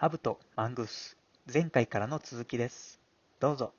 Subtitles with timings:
[0.00, 1.16] ハブとマングース
[1.52, 3.00] 前回からの続きです。
[3.40, 3.72] どうぞ。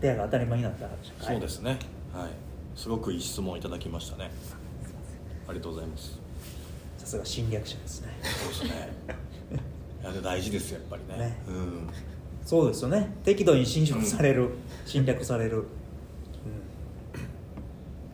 [0.00, 0.88] ペアが当たり前になった
[1.20, 1.76] そうですね。
[2.14, 2.30] はい。
[2.76, 4.30] すごくいい質問いただきましたね。
[5.48, 6.20] ありがとうございます。
[6.98, 8.16] さすが侵略者ですね。
[8.22, 8.92] そうですね。
[10.02, 11.26] いやで大事ですよやっぱりね。
[11.26, 11.42] ね。
[11.48, 11.88] うん。
[12.46, 13.12] そうですよね。
[13.24, 14.50] 適度に侵食される、
[14.86, 15.64] 侵略される、うん、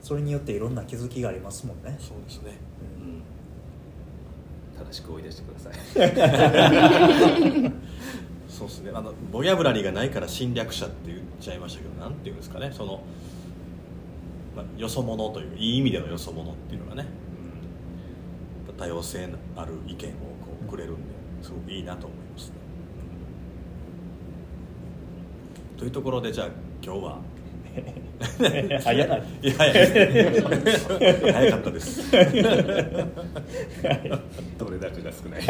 [0.01, 1.99] それによっていろんな気づきがありますもんね。
[2.01, 2.53] そうですね
[4.79, 5.73] 正しく追い出してください。
[7.53, 7.73] う ん
[8.49, 8.91] そうですね。
[8.95, 12.71] あのボキャブラリーがないから侵略者って言っちゃいましたけどなんていうんですかね。
[12.73, 13.03] その、
[14.57, 17.07] まあ、よそ者といういい意味でのよそ者っていうのがね、
[18.69, 21.01] うん、多様性ある意見をこうくれるんで
[21.43, 22.55] すごくいいなと思いますね、
[25.71, 26.49] うんというところでじゃあ
[26.83, 27.19] 今日は
[28.41, 28.45] い。
[28.45, 28.71] い。
[28.71, 29.17] や早か
[31.59, 32.11] ったです。
[34.59, 35.43] どれだけが少ない。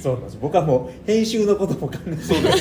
[0.00, 0.38] そうなんです。
[0.40, 2.22] 僕はもう編集のことも考えて。
[2.22, 2.52] そうで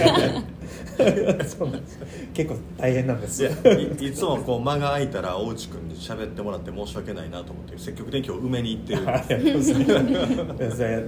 [1.45, 1.57] す。
[1.57, 1.99] そうなんです。
[2.33, 3.41] 結構大変なんです。
[3.43, 9.03] いやいいつもこう間が空いたら大内君に喋ってもらって申し訳ないなと思って積極的に今日埋めに行ってる。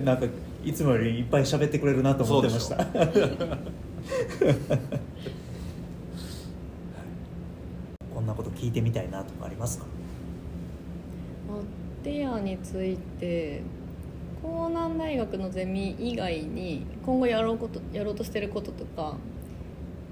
[0.04, 0.26] なんか
[0.64, 2.86] いつもよりいっぱい喋ってくれるなと思ってました
[8.14, 9.86] こんなこと聞いてみたいなとかありますか？
[11.50, 11.64] マッ
[12.04, 13.62] テアについて
[14.44, 19.16] 江南大学のゼミ以外に今後やろうことやろうとしてることとか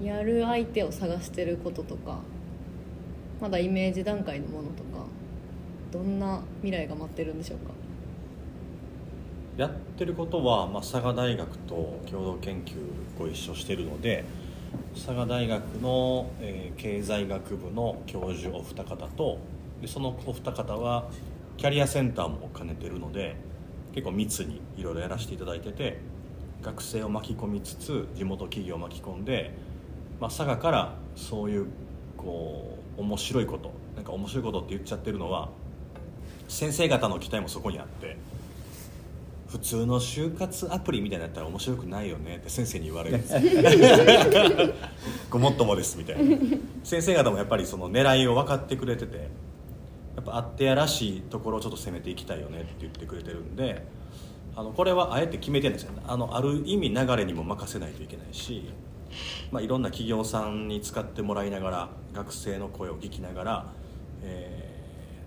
[0.02, 2.18] やる相手を探してることとか
[3.40, 5.06] まだイメージ段階のものとか
[5.92, 7.72] どんな未来が待ってるんでしょうか？
[9.56, 12.74] やってることは、まあ、佐賀大学と共同研究
[13.18, 14.24] ご一緒してるので
[14.94, 19.38] 佐賀大学の、えー経済学部の教授お二方と
[19.82, 21.10] でそのお二方は
[21.58, 23.36] キャリアセンターも兼ねてるので
[23.92, 25.98] 結構密にいろいろやらせていただいてて
[26.62, 29.52] 学生を巻き込みつつ地元企業を巻き込んで、
[30.20, 31.66] まあ、佐賀からそういう
[32.16, 35.50] こう面白いことなんか面白いことって言っちゃってるのは
[36.48, 38.16] 先生方の期待もそこにあって
[39.50, 43.34] 普通の就活アプリみたいなやったら面白くないよねって先生に言われるんです。
[43.34, 44.74] よ
[45.28, 46.36] ごもっともですみたいな。
[46.84, 49.22] 先生方もやっぱりその狙いを分かってくれててや
[50.20, 53.84] っぱあってやらしいところをちょっと攻めていきたいよねって言ってくれてるんで
[54.54, 55.92] あのこれはあえて決めてるんですよ。
[56.06, 58.70] あのある意味流れにも任せないといけないし、
[59.50, 63.66] まあ、いろんな企業さんに使ってもらいながら学生の声を聞きながら、
[64.22, 64.70] えー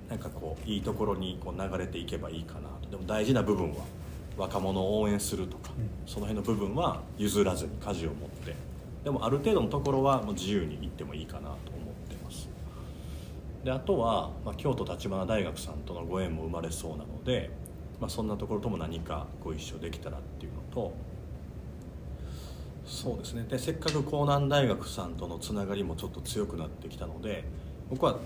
[0.09, 2.89] なんかこういいところにこう流れていけばいいかなと。
[2.91, 3.78] でも大事な部分は
[4.38, 5.71] 若者を応援するとか、
[6.05, 8.55] その辺の部分は譲らずに舵を持って
[9.03, 11.55] でもある程度のところはもう自由に行ってもいいかなと思っ
[12.09, 12.49] てます。
[13.63, 17.51] であとは、まあ、京都橘大学さんとのご縁も生まれそうなので、
[17.99, 20.94] まあ、そんなところとも何かご一緒できたらっていうのと
[22.85, 23.45] そうですね。
[23.50, 27.45] でせっかく江南大学さんとのつながりもちょっと強くなってきたので
[27.89, 28.17] 僕は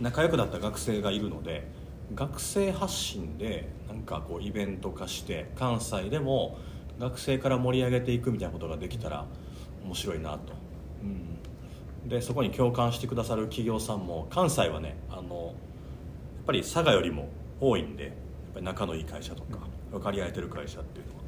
[0.00, 1.66] 仲良くなった学生がいるので
[2.14, 6.58] 学生発信でなんかこうイベント化して関西でも
[6.98, 9.26] 学生から盛り上げていくみたいなことができたら
[9.84, 10.52] 面白いなと、
[11.02, 15.54] うん、でそこに共感してくださる企業さんも関西はねあのやっ
[16.46, 17.28] ぱり佐賀よりも
[17.60, 18.12] 多いんでやっ
[18.54, 19.58] ぱり仲のいい会社とか
[19.90, 21.20] 分かり合えてる会社っていうのは。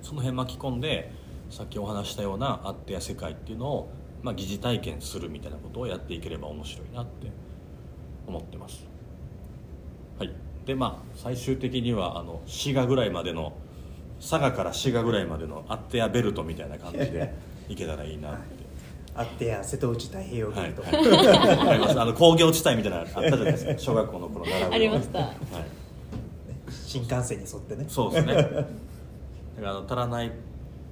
[0.00, 1.12] その辺巻き込んで
[1.48, 3.92] さっきお話ししたようなあってや世界っていうのを、
[4.22, 7.30] まあ、疑似体験するみたいなことをやっていければ面白いなって
[8.26, 8.84] 思ってます。
[8.84, 9.01] はい
[10.66, 13.52] でまあ最終的にはあの滋賀ぐらいまでの
[14.20, 17.34] 佐賀から滋賀ぐらいまでのアッテアベルトみたいな感じで
[17.68, 18.62] 行けたらいいなって。
[19.14, 21.56] あってや瀬戸内太平洋ベルト、はい。
[21.58, 22.00] わかります。
[22.00, 23.76] あの工業地帯みたいなのあったじゃないですか。
[23.76, 24.74] 小学校の頃習うの。
[24.74, 25.18] ありました。
[25.18, 25.36] はい、
[26.70, 27.84] 新幹線に沿ってね。
[27.88, 28.34] そうですね。
[28.40, 28.56] だか
[29.60, 30.32] らあの足らない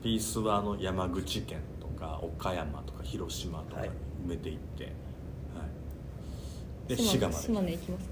[0.03, 3.91] ピースはあの山口県とか岡山とか広島とかはい
[4.27, 7.43] 埋めていって、はい、で滋島賀まで。
[7.43, 8.10] 島根行きます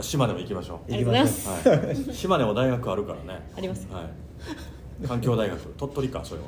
[0.00, 0.92] 島根も行きましょう。
[0.92, 1.06] ありがとう。
[1.06, 3.42] ございますはい、島根も大学あるからね。
[3.56, 3.86] あります。
[3.90, 4.08] は
[5.02, 6.46] い、環境大学鳥取かそれは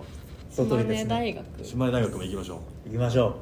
[0.51, 1.65] 島鳥取ですね根大学。
[1.65, 3.35] 島根大学も行きましょ行きましょう。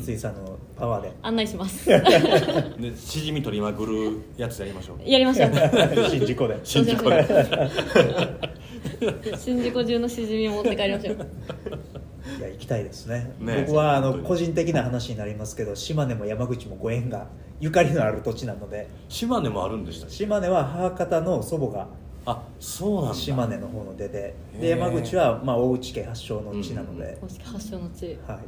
[0.00, 1.12] 三井さんのパワーで。
[1.22, 1.90] 案内します。
[1.90, 1.92] う
[2.80, 5.08] でしじみ取りまくるやつやりましょう。
[5.08, 5.50] やりましょう。
[6.08, 6.58] 新事故で。
[6.62, 7.26] 新宿で。
[9.36, 11.16] 新宿中のしじみを持って帰りましょう
[12.42, 13.32] いや行きたいですね。
[13.38, 13.64] ね。
[13.66, 17.28] 僕はあの個人的な話になりますけど島根も山口もご縁が
[17.60, 18.88] ゆかりのある土地なので。
[19.08, 21.86] 島根もあるんでした島根は母方の祖母が
[22.26, 23.14] あそうなんだ。
[23.14, 24.34] 島根の方の出で。
[24.60, 28.18] で山口はまあ大内家発祥の地なので、公式発祥の地。
[28.26, 28.40] は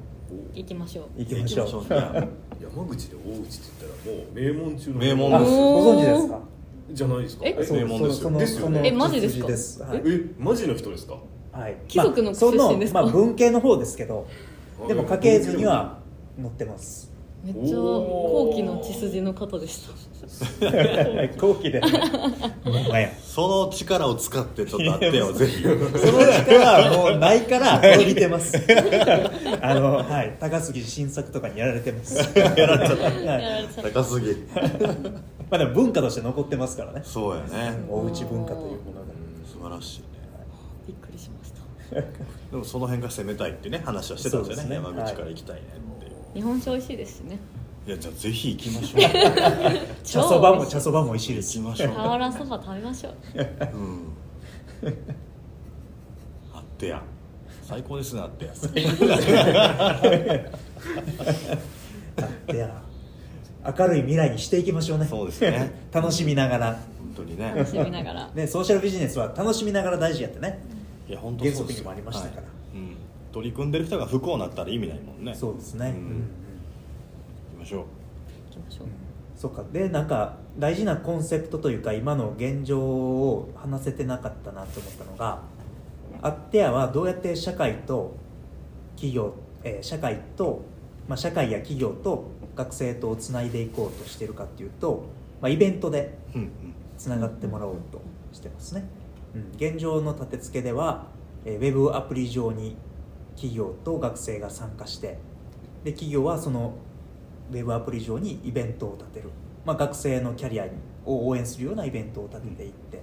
[0.54, 0.58] い。
[0.60, 1.04] 行きましょう。
[1.22, 1.68] 行きましょう。
[2.60, 5.34] 山口で大内って言ったらもう名門中の名門。
[5.36, 5.50] あです。
[5.52, 6.40] ご存知ですか？
[6.92, 7.42] じゃないですか？
[7.46, 7.64] え？
[7.64, 8.22] そう名門ですよ。
[8.22, 9.46] そのですよねえマジですか？
[9.46, 9.82] 血筋です。
[9.82, 10.02] はい。
[10.04, 11.16] えマジの人ですか？
[11.54, 13.02] はい、貴族のまあそ出身ですか？
[13.02, 14.26] まあ、文系の方ですけど
[14.84, 15.98] あでも家系図には
[16.36, 17.12] 載ってます。
[17.44, 19.92] めっちゃ高貴の血筋の方でした。
[21.38, 21.78] 後期で。
[22.64, 22.88] ほん。
[22.88, 25.62] まやその力を使ってちょっとあってよぜひ。
[25.62, 28.56] その力はもうないから伸びてます。
[29.60, 30.34] あのはい。
[30.40, 32.16] 高杉晋作とかにやられてます。
[32.36, 32.98] やられちゃっ
[33.76, 34.34] た、高すぎ
[35.50, 37.02] まあでも文化として残ってますからね。
[37.04, 37.78] そうやね。
[37.90, 39.04] おうち文化というものが。
[39.46, 40.04] 素晴らしいね
[40.86, 41.64] びっくりしました。
[42.50, 44.76] でもその辺が攻めたいってね話はしてたんですよね。
[44.76, 44.94] そうですね。
[44.94, 45.62] 山口から行きたいね
[45.96, 47.38] っていう、日本酒美味しいですしね。
[47.86, 49.02] い、やじゃあぜひ行きましょう。
[50.04, 53.14] 茶そばも茶超そばも美味しいです行きましょう俵そば食べましょう。
[53.34, 54.12] うん。
[56.54, 57.02] あってや。
[57.62, 58.52] 最高ですねあってや。
[62.54, 62.82] いや。
[63.78, 65.06] 明るい未来にしていきましょうね。
[65.06, 65.72] そうですね。
[65.92, 66.72] 楽しみながら。
[66.72, 66.80] 本
[67.16, 67.52] 当にね。
[67.56, 68.30] 楽しみながら。
[68.34, 70.73] ねソーシャルビジネスは楽しみながら大事やってね
[71.08, 72.42] いや本当原そうです則にもありましたから。
[72.42, 72.76] はい。
[72.76, 72.96] うん、
[73.32, 75.34] 取り組んでる人が不幸になったら意味ないもんね。
[75.34, 75.94] そうですね、うん。
[75.94, 77.80] 行きましょう。
[77.80, 77.86] 行
[78.52, 78.86] きましょう。
[79.36, 79.64] そっか。
[79.72, 85.42] でなんか大事なコンセプトというか今の現状を話せてなかったなと思ったのが
[86.22, 88.14] アッテアはどうやって社会と
[88.94, 90.62] 企業、えー社会と、
[91.08, 95.04] まあ、社会や企業と学生とをつないでいこうとしてるかっていうと、
[95.42, 96.16] まあ、イベントで
[96.96, 98.00] つながってもらおうと
[98.32, 98.88] してますね、うん、
[99.56, 101.06] 現状の立て付けでは、
[101.44, 102.76] えーウェブアプリ上に
[103.34, 105.18] 企業と学生が参加して
[105.84, 106.74] で企業はその
[107.50, 109.30] ウェブアプリ上にイベントを立てる、
[109.64, 110.66] まあ、学生のキャリア
[111.04, 113.02] を応援するようなイベントを立てていって、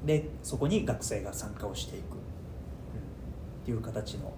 [0.00, 0.06] うん。
[0.06, 2.18] でそこに学生が参加をしていく、うん。
[2.18, 2.20] っ
[3.64, 4.32] ていう形の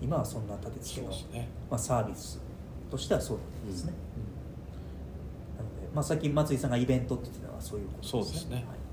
[0.00, 1.48] 今はそんな立て付けの、ね。
[1.70, 2.40] まあ、サービス
[2.90, 3.92] としてはそうですね、
[5.56, 5.66] うん。
[5.66, 8.22] なので、まあ、さっき松井さんがイベントって言ってたのはそういうことですね。
[8.22, 8.56] そうですね。
[8.56, 8.83] はい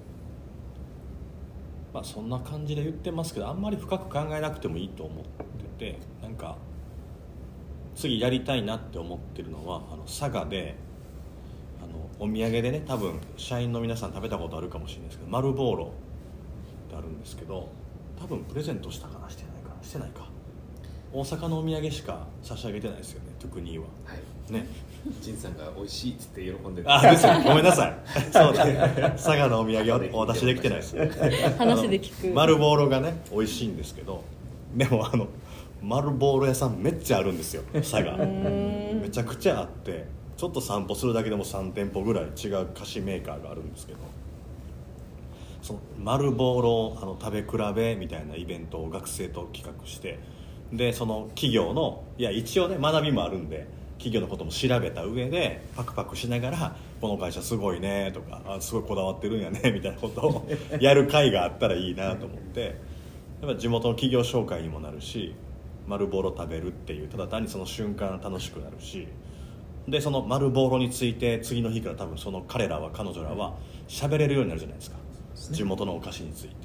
[1.93, 5.25] まあそんな感じで言ってますけどあんまり深く考えなくてもいいと思っ
[5.77, 6.57] ててなんか
[7.95, 10.75] 次やりたいなって思ってるのはあの佐賀で
[11.83, 15.91] あのお土産でね多分社員の皆さん食べたことあるかもしれないですけど丸ボーロ
[16.87, 17.69] ってあるんですけど
[18.19, 20.30] 多分プレゼントしたかなしてないかなしてないか。
[21.13, 23.85] 大阪のお土産しか差し上げてないですよねトゥクニーは。
[24.05, 24.53] はい。
[24.53, 24.65] ね。
[25.21, 27.33] 仁さんが美味しいっつって喜んであですよ。
[27.43, 27.97] ごめんなさい。
[28.31, 30.95] そうだ佐賀のお土産をお出しできてないです
[31.57, 32.33] 話で聞く。
[32.33, 34.23] 丸ボーロがね美味しいんですけど
[34.75, 35.27] でもあの
[35.81, 38.17] 丸ボーロ屋さんめっちゃあるんですよ佐賀。
[38.17, 40.05] めちゃくちゃあって
[40.37, 43.99] ちょっと散歩するだけでも3店舗ぐらい違う菓子メーカーがあるんですけど
[45.61, 50.19] その丸ボーロあの食べ比べみたいなイベントを学生と企画して
[50.73, 62.75] でその企業のいや一応ね学びもあるんで企業のことも調べた上でパクパクしながらこの会社すごいねとかあすごいこだわってるんやね みたいなことを やる会があったらいいなと思って
[63.41, 65.35] やっぱ地元の企業紹介にもなるし
[65.87, 69.07] 丸ボーロ食べるっていうただ単にその瞬間楽しくなるし
[69.87, 73.55] でその丸ボーロについて次の日から多分その彼らは彼女らは
[73.87, 74.97] 喋れるようになるじゃないですか。
[75.51, 76.55] 地元のお菓子について。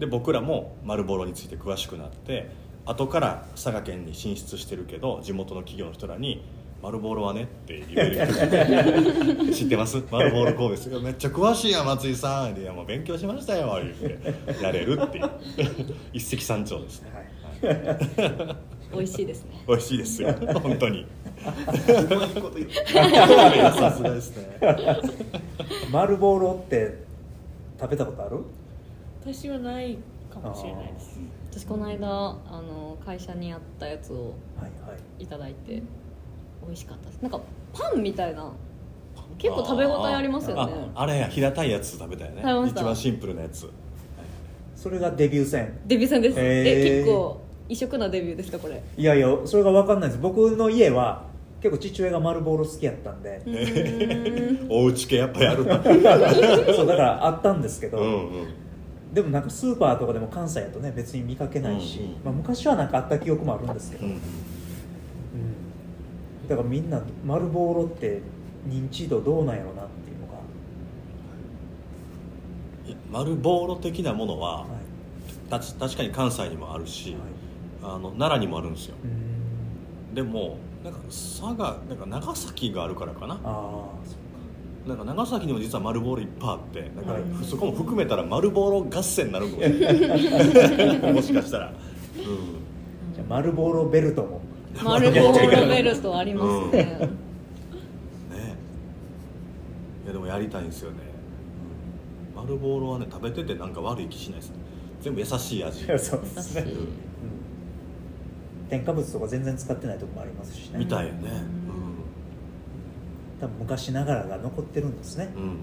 [0.00, 2.50] で僕らも丸ボロについて詳しくなって
[2.90, 6.42] 後から佐賀県に進出してるけど地元の企業の人らに
[6.82, 8.10] 「丸ボロはね」って言え
[9.46, 9.54] る。
[9.54, 10.02] 知ってます？
[10.10, 11.00] 丸ボロ神戸ですよ。
[11.00, 12.56] めっちゃ詳しいやん松井さん。
[12.56, 14.62] いやもう勉強しましたよ言って。
[14.62, 15.30] やれるっていう。
[16.12, 18.56] 一石三鳥ですね、はい。
[18.92, 19.62] 美味しいですね。
[19.68, 20.32] 美味しいですよ。
[20.60, 21.02] 本当に。
[21.02, 21.06] う
[22.16, 22.70] まいこと言う。
[22.72, 24.58] さすがですね。
[25.92, 27.04] 丸ボーロって
[27.80, 28.38] 食べたことある？
[29.22, 29.96] 私はない
[30.28, 31.20] かもしれないです
[31.50, 34.68] 私この間あの会社にあったやつをは
[35.18, 35.82] いただいて
[36.64, 37.20] 美味しかったです。
[37.20, 37.40] なんか
[37.72, 38.52] パンみたいな
[39.38, 40.90] 結構食べ応えありますよね。
[40.94, 42.42] ああれや平たいやつ食べたよね。
[42.42, 42.80] 食べました。
[42.80, 43.68] 一番シンプルなやつ。
[44.76, 45.78] それがデビュー戦。
[45.86, 46.36] デビュー戦です。
[46.38, 48.82] え結構異色なデビューですかこれ。
[48.96, 50.22] いやいやそれが分かんないです。
[50.22, 51.24] 僕の家は
[51.60, 53.42] 結構父親が丸ボーロ好きやったんで。
[54.70, 55.82] おうち系やっぱやるな。
[55.82, 58.08] そうだからあったんですけど、うんう
[58.42, 58.46] ん
[59.12, 64.20] でもなんかスーパーとかでも関西やとね別に見かけないし、うんうんまあ、昔はなんかあった記憶もあるんですけど、うんうん
[66.48, 68.20] だからみんな丸ボーロって
[68.68, 70.32] 認知度どうなんやろなっていうのが、
[73.12, 74.68] 丸ボーロ的なものははい。
[75.48, 77.20] たち確かに関西にもあるし、はい。
[77.94, 78.96] あの奈良にもあるんですよ。
[80.12, 83.34] でもなんか佐賀なんか長崎があるからかな。
[83.34, 84.16] ああそ
[84.86, 87.22] なんか長崎にも実は丸ボーロいっぱいあってなんかはい。
[87.44, 91.12] そこも含めたら丸ボーロ合戦になるかもしれない。
[91.12, 91.74] もしかしたら、うん、う
[93.14, 94.40] じゃあ丸ボーロベルトも。
[94.82, 97.10] 丸ボールベルトありますね、ね。
[100.04, 100.98] いやでもやりたいんですよね。
[102.34, 104.56] 丸ボーロはね食べててなんか悪い気しないですね。
[105.02, 105.84] 全部優しい味。
[105.98, 106.74] そうですね、優しい。
[106.74, 106.88] うん。
[108.70, 110.78] 添加物とか全然使ってないとこもありますしね。
[110.78, 111.59] みたいよね
[113.40, 115.32] 多分昔ながらが残ってるんですね。
[115.34, 115.54] うんうんうん。
[115.54, 115.60] うん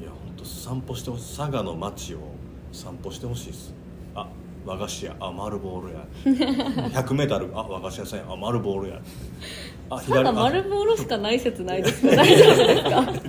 [0.00, 1.36] いや本当散歩してほしい。
[1.36, 2.18] 佐賀の街を
[2.72, 3.74] 散歩してほしいです。
[4.14, 4.28] あ
[4.66, 5.16] 和菓子屋。
[5.20, 8.26] あ丸ボールや 100m あ和菓子屋さんや。
[8.28, 8.96] あ丸ボールや。
[8.96, 9.00] あ
[9.90, 12.08] ただ丸ボーロしかない説ないです。
[12.08, 12.76] か大丈夫で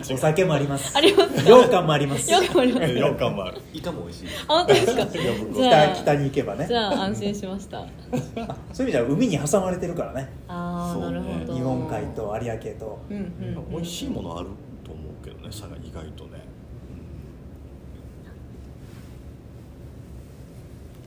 [0.04, 0.14] すか？
[0.14, 0.96] お酒もあります。
[0.96, 1.42] ありますか？
[1.42, 2.32] 羊羹もあります。
[2.32, 2.94] よくあります。
[2.94, 3.62] ようかんもある。
[3.74, 4.28] イカも美味しい。
[4.48, 5.06] 本当ですか？
[5.10, 6.68] じ北ゃあ北に行けばね。
[6.68, 7.80] じゃあ安心しました。
[7.80, 7.86] あ
[8.72, 10.30] そういう意味じゃ海に挟まれてるからね。
[10.48, 11.20] ああ、そうね。
[11.20, 11.54] なるほど。
[11.56, 13.00] 日本海と有明と。
[13.10, 13.24] うんうん、
[13.58, 14.50] うん、美味しいものある
[14.84, 16.42] と思うけどね佐賀意外とね、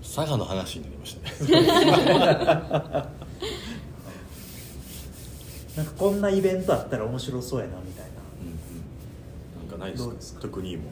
[0.03, 1.45] 佐賀の話になりました
[3.01, 3.05] ね
[5.77, 8.11] なんかこんなイベントあったら面白そうやなみたいな。
[8.41, 9.69] うんうん。
[9.69, 10.09] なんかないですか？
[10.11, 10.41] どうですか？
[10.41, 10.85] 特にも。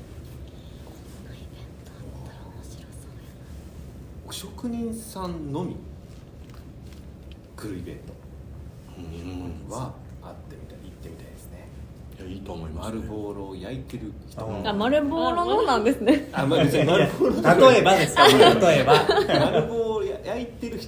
[4.29, 5.77] お職人さんのみ
[7.57, 7.97] 来るイベン
[8.99, 9.69] うん。
[9.69, 11.69] トはあってみたい行ってみたいですね。
[12.19, 14.45] いやいいと思います、丸ボーロを焼いてる人。
[14.45, 16.29] うんあ丸ボーロのなんですね。
[16.33, 18.25] あ、まあ、別に丸ボーロ例えばですよ
[18.61, 18.95] 例えば。
[19.29, 20.81] 丸棒を焼いてる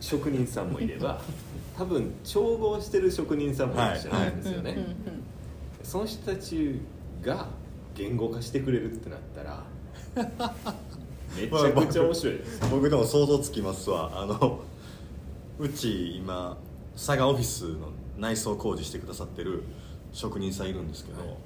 [0.00, 1.20] 職人さんもいれば
[1.76, 4.94] 多分調合してる職人さんもいらっしゃるんですよね、うんうんうん
[5.80, 6.82] その人たち
[7.22, 7.46] が
[7.94, 9.64] 言語化してくれるってなったら
[11.34, 12.60] めちゃくちゃ面白いです。
[12.70, 14.10] 僕でも想像つきますわ。
[14.14, 14.60] あの
[15.58, 16.58] うち今
[16.94, 17.88] 佐賀オフィスの
[18.18, 19.62] 内装工事してくださってる
[20.12, 21.38] 職人さんいるんですけど、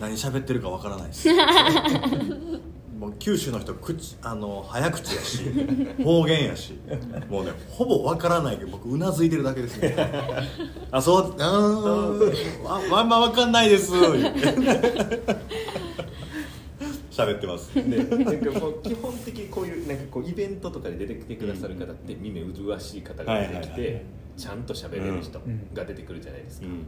[0.00, 1.28] 何喋ってるかわからないです
[3.02, 5.42] もう九州の人口あの早口やし
[6.04, 6.78] 方言やし
[7.28, 9.96] もうねほぼわからないけど僕うなずいてるだけですね。
[10.92, 13.90] あそうあーああんまわかんないです。
[17.10, 17.74] 喋ってます。
[17.74, 24.04] でなんかもう基本的にこういうなんかこうイベントとかで出てきてくださる方って耳麗しい方が出てきて
[24.36, 25.74] ちゃんと喋れる人うん。
[25.74, 26.84] が出てくるじゃないですか、うん。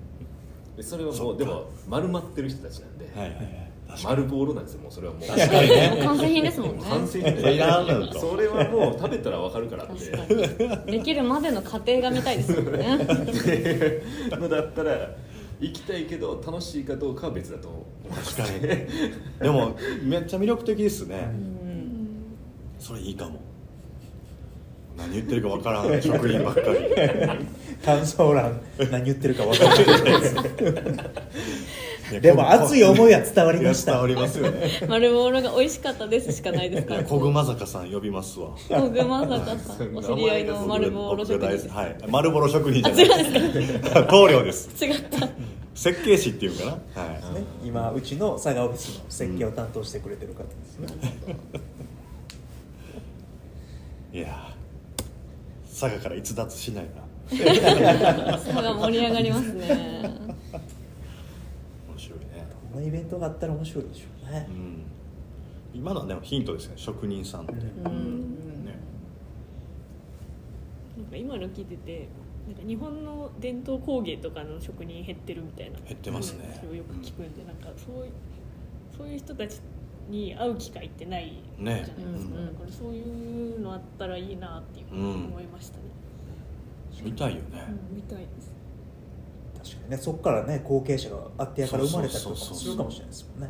[0.77, 1.25] でそれはそっか。
[1.25, 5.29] もうでも丸まってる人たちなんで、はいはいはい丸ボーロなんですよもうそれはもう。
[5.29, 6.01] 確かにね。
[6.05, 6.85] 完成品ですもんね。
[6.89, 10.91] 完成いらんのとそれはもう食べたらわかるからって。
[10.91, 12.99] できるまでの過程が見たいです もんね
[14.31, 15.11] のだったら
[15.61, 18.61] 行きたいけど楽しいかどうかは別だと思う確かに
[19.41, 22.25] でもめっちゃ魅力的ですね、うん。
[22.79, 23.41] それいいかも。
[24.97, 26.79] 何言ってるかわからん職人ばっかり。
[27.85, 28.61] 感想欄。
[28.91, 29.85] 何言ってるか分からない
[32.21, 33.93] でも熱い思いは伝わりました。
[33.93, 34.71] 伝わりますよね。
[34.89, 37.05] 丸ボーロが美味しかったですしかないですから。
[37.05, 38.51] 小熊坂さん呼びますわ。
[38.69, 41.69] 小熊坂さんお知り合いの丸ボーロ職人です。
[41.69, 41.97] はい。
[42.09, 43.33] 丸ボロ職人じゃない。
[43.53, 44.85] です 棟梁です。
[44.85, 45.29] 違った。
[45.75, 47.03] 設計士っていうかな？
[47.03, 47.13] はい。
[47.35, 47.45] ね。
[47.65, 50.89] 今うちの佐賀オフィスの設計を担当してくれてる方ですね、
[54.21, 57.05] いやー佐賀から逸脱しないな。
[58.39, 60.11] 差が盛り上がりますね
[62.75, 64.47] のイベントがあったら面白いでしょうね。
[64.49, 64.83] うん。
[65.75, 66.75] 今のはでもヒントですね。
[66.77, 67.57] 職人さんって、う
[67.89, 68.65] ん。
[68.65, 68.79] ね。
[70.97, 72.09] なんか今の聞いてて
[72.47, 75.79] なんか日本の伝統工芸とかの職人減ってるみたいな。
[75.81, 76.61] 減ってますね。
[76.73, 78.13] よく聞くんでなんかそういう
[78.97, 79.61] そういう人たち
[80.09, 82.07] に会う機会ってないじゃないですか、ね。
[82.07, 83.03] うんだからそうい
[83.57, 85.85] うのあったらいいなっていうふうに思いましたね、
[87.03, 88.53] 見たいよね、うん見たいです
[89.65, 89.97] 確かにね。
[89.97, 93.49] そこからね後継者があってやから生まれたりとかするかもしれないですもんね。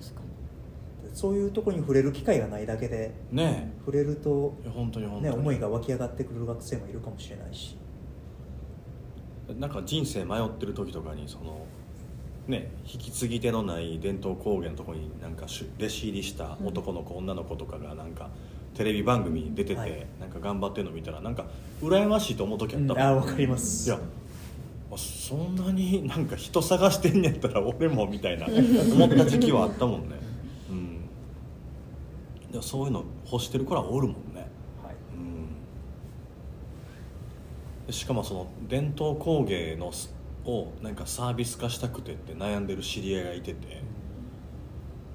[0.00, 0.20] 確か
[1.14, 3.72] そういうところに触れる機会がないだけでね。
[3.80, 7.78] 触れると本当に本当ねに思いが湧き上がってくる学生もいるかもしれないし。
[9.58, 11.66] なんか人生迷ってる時とかにその
[12.46, 18.30] ね引き継ぎ手のない伝統工芸のところになんかし弟子入りした男の子、女の子とかがなんか
[18.74, 20.06] テレビ番組に出てて、はい。
[20.20, 21.46] なんか頑張ってるの見たらなんか
[21.82, 23.88] 羨ましいと思う時あったもん、あわかります。
[23.88, 23.98] いや
[24.90, 30.16] あそんなになんか人探してんねやったら俺もみたいな思った時期はあったもんね。
[30.70, 31.00] うん。
[32.50, 34.40] でもそういうの欲してる子らおるもんね。
[34.82, 34.96] はい。
[35.16, 35.46] うん。
[37.86, 40.14] でしかもその伝統工芸のす
[40.44, 43.80] をなんかサービス化したくてって悩んでる知り合いがいてて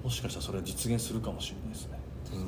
[0.02, 2.00] もしかしたらそれは実現するかもしれないですね。
[2.32, 2.46] うん、うん、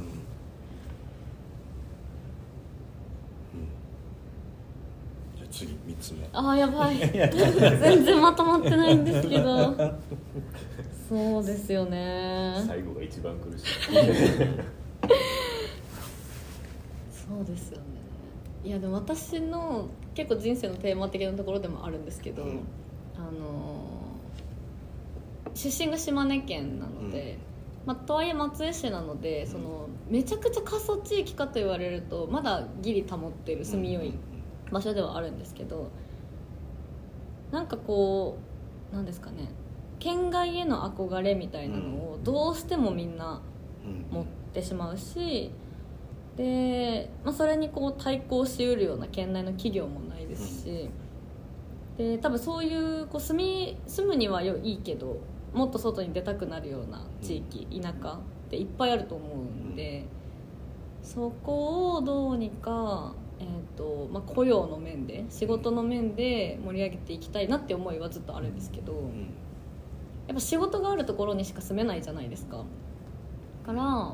[5.35, 6.27] じゃあ次3つ目。
[6.33, 6.97] ああやばい。
[7.09, 9.75] 全然まとまってないんですけど。
[11.07, 12.63] そうですよね。
[12.67, 13.65] 最後が一番苦しい。
[17.11, 17.83] そうですよね。
[18.63, 22.59] いやでも私の結構人生のテーマ的なところでもあるんですけど、うん。
[23.17, 23.99] あの
[25.53, 27.37] 出身が島根県なので、
[27.85, 34.13] まあ、とはいえ松江市なのでそのめちゃくちゃ過疎地域かと言われるとまだギリ保っている住みよい
[34.71, 35.89] 場所ではあるんですけど
[37.51, 38.37] なんかこ
[38.91, 39.49] うなんですかね
[39.99, 43.41] 県外への憧れみたいなのをどうしてもみんな
[43.85, 44.05] うん。
[44.11, 45.51] 持ってしまうし
[46.35, 50.89] で、まあ、それにこう対抗しうるような県内の企業もないですし、
[51.97, 55.19] で多分そういうこう住み住むにはよいいけど
[55.53, 60.05] もっと外に出たくなるような地域、田舎っていっぱいあると思うんで、
[61.03, 68.93] そこをどうにか、えーとまあ、雇用の面で仕事の面で盛り上げていきたいなって思いはずっとあるんですけど。
[68.93, 69.33] うん。
[70.29, 72.57] やっぱ仕事があるところにしか住めないじゃないですか。
[72.57, 72.63] だ
[73.65, 74.13] から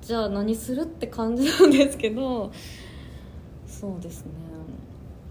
[0.00, 2.52] じゃあ何するって感じなんですけど
[3.66, 4.32] そうですね。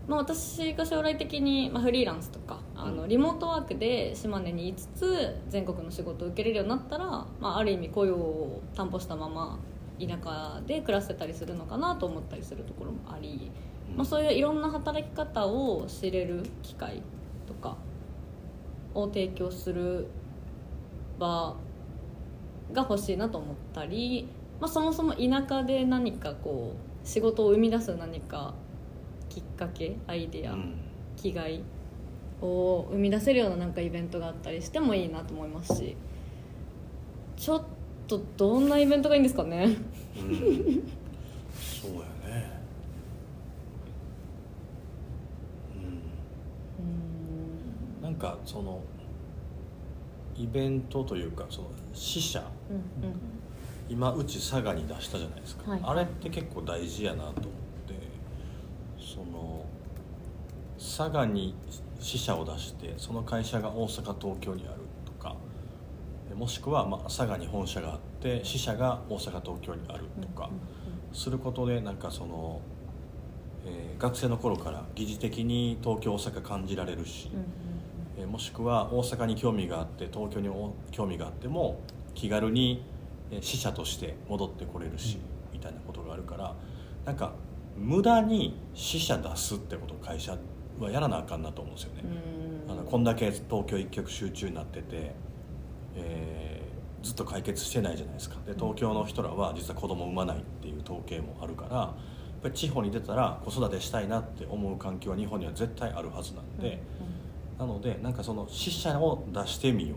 [0.10, 7.06] まあ私が将来的に、まあ、フリーランスとかあのリモートワークで島根にいつつ全国の仕事を受けれるようになったら、
[7.40, 9.58] まあ、ある意味雇用を担保したまま
[10.00, 13.52] 田舎で暮らせたりするのかなと思ったりするところもあり、
[13.96, 17.02] まあ、そういういろんな働き方を知れる機会
[17.48, 17.78] とか
[18.94, 20.08] を提供する
[21.20, 21.56] 場
[22.72, 24.28] が欲しいなと思ったり、
[24.60, 26.74] まあ、そもそも田舎で何かこ
[27.04, 28.54] う仕事を生み出す何か
[29.30, 30.76] きっかけアイデア、うん。
[31.16, 31.64] 気概
[32.42, 35.96] を生み出せるようななんかイベントがあったりしてもいいなと思いますし
[37.38, 37.64] ちょっ
[38.08, 39.78] とどんなイベントがいいんですかね？
[40.18, 40.34] うん。
[41.56, 42.62] そうやね。
[48.02, 48.04] うん。
[48.04, 48.82] なんかその
[50.36, 53.16] イベントというかその死者うんうん。
[53.90, 55.82] 今うち佐賀に出したじゃないですか、はい。
[55.84, 57.44] あれって結構大事やなと思って
[58.98, 59.66] その
[60.78, 61.54] 佐賀に
[62.00, 64.83] 支社を出してその会社が大阪東京にある
[66.34, 70.50] もしくはまあ佐賀に本社があって支社が大阪東京にあるとか
[71.12, 72.62] することでなんかその、
[73.66, 77.32] えー学生の頃から疑似的に東京大阪感じられるし、
[78.18, 81.80] えーもしくは大阪に興味があって東京にお興味があっても
[82.14, 82.84] 気軽に
[83.32, 85.20] えー死者として戻ってこれるし、
[85.54, 86.56] みたいなことがあるから
[87.06, 87.34] なんか
[87.78, 90.38] 無駄に死者出すってことを会社
[90.80, 92.04] はやらなあかんなと思うんですよね。
[92.68, 92.72] うん。
[92.72, 95.14] あのこんだけ東京一極集中になってて、
[95.96, 98.38] えーずっと解決してないじゃないですか。
[98.48, 106.82] で東京の人らは実は子供産まないっていう統計もあるからやっぱり地方に出たら子育てしたいなって思う環境は日本には絶対あるはずなんで、
[107.60, 109.96] なのでなんかその死者を出してみよ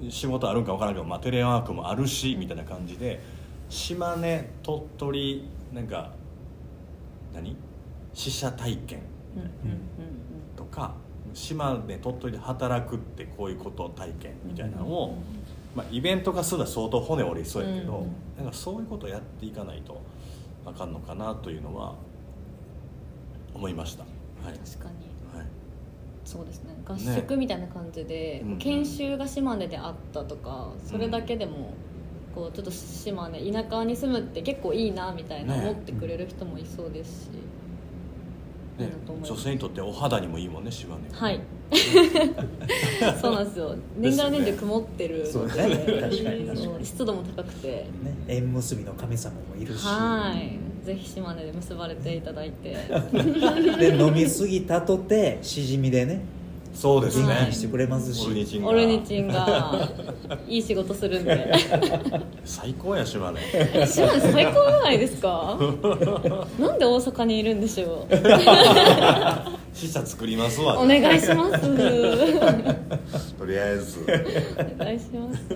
[0.00, 0.08] う。
[0.08, 3.20] 仕事あるんか分からんけど、まあ、テレワークもあるしみたいな感じで
[3.68, 6.12] 島根鳥取なんか
[7.34, 7.56] 何？
[8.14, 9.00] 死者体験
[9.34, 9.42] うん。
[9.42, 9.80] うん。
[10.54, 10.94] とか
[11.36, 15.18] 島根鳥取で働くってこういうこと体験みたいなのを、
[15.74, 18.42] まあ、イベント化するのは相当骨折りそうやけど、うん。
[18.42, 20.00] なんかそういうことをやっていかないと
[20.64, 21.94] あかんのかなというのは
[23.54, 24.04] 思いました。
[24.42, 24.58] はい。
[24.58, 25.38] 確かに。
[25.38, 25.46] はい。
[26.24, 26.74] そうですね。
[26.86, 31.74] 合宿みたいな感じで、うん研修が島根であったとかそれだけでも、
[32.34, 35.60] こうちょっと島根田舎に住むって結構いいなみたいなね。
[35.68, 37.30] 思ってくれる人もいそうですし、い
[38.84, 39.32] いねなと思います。
[39.32, 41.40] 女性にとってお肌にもいいもんね島根はい。
[43.20, 43.76] そうなんですよ。
[43.98, 45.52] 年がら年中曇ってるので、そうね。
[45.52, 46.56] 確かに確かに。
[46.56, 47.68] そう湿度も高くて。
[47.68, 47.86] ね、
[48.28, 49.84] 縁結びの神様もいるし。
[49.84, 50.86] はい。
[50.86, 52.76] ぜひ島根で結ばれていただいて。
[53.78, 56.22] で飲みすぎたとてしじみでね
[56.76, 57.28] そうですね。
[57.28, 58.68] 元気にしてくれますし、オルニチンが。
[58.68, 59.88] オルニチンが
[60.46, 61.50] いい仕事するんで。
[62.44, 63.40] 最高や島根
[63.86, 65.58] 島根最高じゃないですか。
[66.60, 68.14] なんで大阪にいるんでしょう。
[69.72, 70.78] 死者作りますわ。
[70.78, 71.60] お願いします。
[73.38, 74.04] とりあえず。
[74.78, 75.48] お願いします。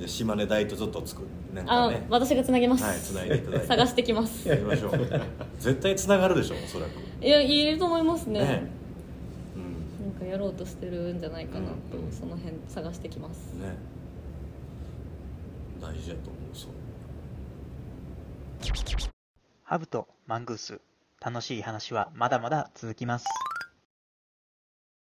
[0.00, 1.28] で島根大とちょっと作る。
[1.54, 3.66] なんかあね私がつなげます、はいつないでいただいて。
[3.66, 4.48] 探してきます。
[4.48, 4.92] やりましょう。
[5.60, 7.26] 絶対つながるでしょおそらく。
[7.26, 8.40] いやいると思いますね。
[8.40, 8.83] ね
[10.34, 13.76] やろうとしてるんじゃないかなと、うんその辺探してきますうんね
[15.80, 16.70] 大事やと思うそう
[19.62, 20.80] ハブとマングース。
[21.24, 23.24] 楽しい話はまだまだ続きます。